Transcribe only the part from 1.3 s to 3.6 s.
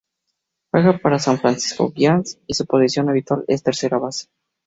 Francisco Giants y su posición habitual